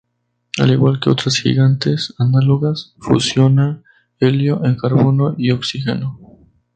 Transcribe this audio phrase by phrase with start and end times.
[0.57, 3.83] Al igual que otras gigantes análogas, fusiona
[4.19, 6.19] helio en carbono y oxígeno.